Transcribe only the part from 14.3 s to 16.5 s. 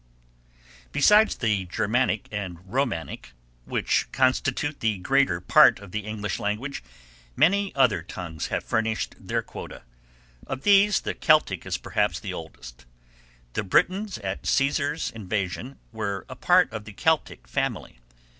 Caesar's invasion, were a